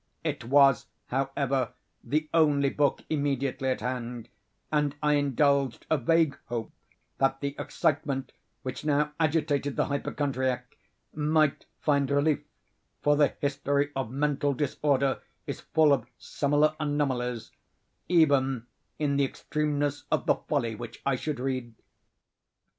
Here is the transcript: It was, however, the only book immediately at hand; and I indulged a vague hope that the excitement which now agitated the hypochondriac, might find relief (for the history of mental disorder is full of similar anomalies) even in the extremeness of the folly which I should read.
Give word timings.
It 0.23 0.43
was, 0.45 0.87
however, 1.09 1.73
the 2.03 2.27
only 2.33 2.71
book 2.71 3.03
immediately 3.07 3.69
at 3.69 3.81
hand; 3.81 4.29
and 4.71 4.95
I 5.03 5.13
indulged 5.13 5.85
a 5.91 5.99
vague 5.99 6.35
hope 6.47 6.71
that 7.19 7.39
the 7.39 7.55
excitement 7.59 8.31
which 8.63 8.83
now 8.83 9.11
agitated 9.19 9.75
the 9.75 9.85
hypochondriac, 9.85 10.75
might 11.13 11.67
find 11.77 12.09
relief 12.09 12.39
(for 13.03 13.15
the 13.15 13.35
history 13.41 13.91
of 13.95 14.09
mental 14.09 14.55
disorder 14.55 15.19
is 15.45 15.59
full 15.61 15.93
of 15.93 16.07
similar 16.17 16.75
anomalies) 16.79 17.51
even 18.09 18.65
in 18.97 19.17
the 19.17 19.23
extremeness 19.27 20.05
of 20.11 20.25
the 20.25 20.33
folly 20.49 20.73
which 20.73 20.99
I 21.05 21.15
should 21.15 21.39
read. 21.39 21.75